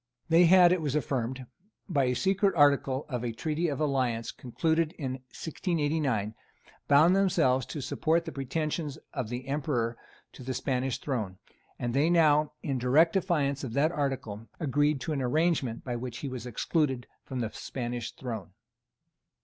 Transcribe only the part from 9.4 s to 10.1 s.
Emperor